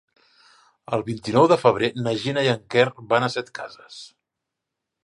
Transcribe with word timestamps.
El 0.97 1.03
vint-i-nou 1.09 1.45
de 1.51 1.57
febrer 1.65 1.91
na 2.07 2.15
Gina 2.25 2.47
i 2.49 2.51
en 2.55 2.65
Quer 2.77 2.87
van 3.13 3.29
a 3.29 3.31
Setcases. 3.37 4.03